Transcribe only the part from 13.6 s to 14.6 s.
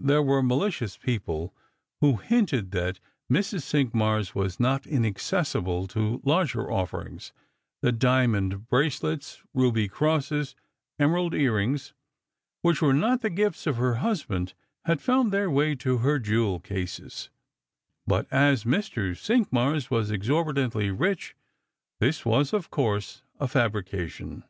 of her husband,